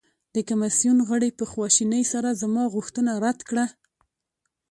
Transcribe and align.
د 0.35 0.37
کمیسیون 0.49 0.97
غړي 1.09 1.29
په 1.39 1.45
خواشینۍ 1.51 2.03
سره 2.13 2.29
زما 2.41 2.63
غوښتنه 2.73 3.11
رد 3.23 3.39
کړه. 3.49 3.65